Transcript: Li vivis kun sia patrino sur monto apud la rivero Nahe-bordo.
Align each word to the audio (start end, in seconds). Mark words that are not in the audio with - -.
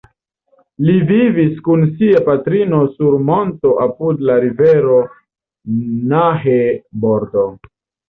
Li 0.85 0.95
vivis 1.11 1.51
kun 1.67 1.85
sia 1.99 2.23
patrino 2.31 2.81
sur 2.95 3.19
monto 3.29 3.77
apud 3.87 4.27
la 4.33 4.41
rivero 4.49 5.01
Nahe-bordo. 6.19 7.51